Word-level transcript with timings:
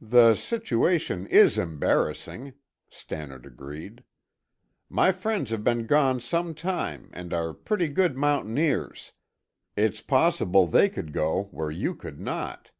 "The 0.00 0.34
situation 0.34 1.26
is 1.26 1.58
embarrassing," 1.58 2.54
Stannard 2.88 3.44
agreed. 3.44 4.02
"My 4.88 5.12
friends 5.12 5.50
have 5.50 5.62
been 5.62 5.84
gone 5.86 6.20
some 6.20 6.54
time 6.54 7.10
and 7.12 7.34
are 7.34 7.52
pretty 7.52 7.88
good 7.90 8.16
mountaineers; 8.16 9.12
it's 9.76 10.00
possible 10.00 10.66
they 10.66 10.88
could 10.88 11.12
go 11.12 11.48
where 11.50 11.70
you 11.70 11.94
could 11.94 12.18
not. 12.18 12.70